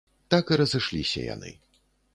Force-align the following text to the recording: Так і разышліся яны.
Так 0.33 0.45
і 0.55 0.57
разышліся 0.61 1.19
яны. 1.35 1.51